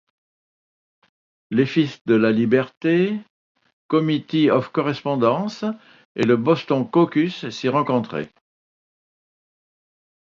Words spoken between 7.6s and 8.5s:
rencontraient.